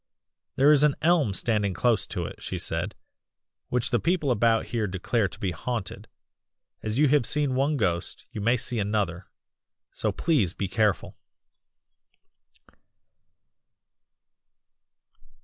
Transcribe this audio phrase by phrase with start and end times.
[0.55, 2.95] 'There is an elm standing close to it,' she said,
[3.69, 6.07] 'which the people about here declare to be haunted;
[6.81, 9.27] as you have seen one ghost you may see another
[9.93, 11.15] so please be careful!